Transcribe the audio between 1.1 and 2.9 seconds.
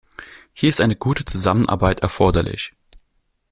Zusammenarbeit erforderlich.